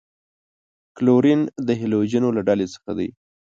[0.95, 3.09] کلورین د هلوجنو له ډلې څخه دی.